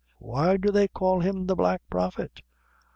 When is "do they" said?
0.57-0.87